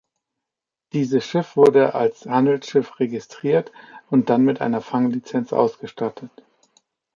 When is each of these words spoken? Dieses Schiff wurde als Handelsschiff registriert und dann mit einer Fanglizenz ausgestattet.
Dieses 0.93 1.23
Schiff 1.25 1.55
wurde 1.55 1.93
als 1.93 2.25
Handelsschiff 2.25 2.99
registriert 2.99 3.71
und 4.09 4.31
dann 4.31 4.43
mit 4.43 4.59
einer 4.59 4.81
Fanglizenz 4.81 5.53
ausgestattet. 5.53 6.31